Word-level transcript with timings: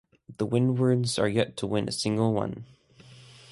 The 0.37 0.47
Windwards 0.47 1.19
are 1.19 1.29
yet 1.29 1.55
to 1.57 1.67
win 1.67 1.87
a 1.87 1.91
single 1.91 2.33
one. 2.33 2.65